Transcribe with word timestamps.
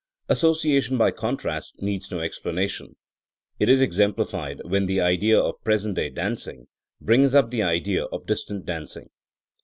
As 0.27 0.39
sociation 0.41 0.97
by 0.97 1.11
contrast 1.11 1.79
needs 1.79 2.09
no 2.09 2.21
explanation* 2.21 2.95
It 3.59 3.69
is 3.69 3.81
exemplified 3.83 4.59
when 4.65 4.87
the 4.87 4.99
idea 4.99 5.39
of 5.39 5.63
present 5.63 5.93
day 5.93 6.09
dancing 6.09 6.65
brings 6.99 7.35
up 7.35 7.51
the 7.51 7.61
idea 7.61 8.05
of 8.05 8.25
distant 8.25 8.65
danc 8.65 8.97
ing. 8.97 9.09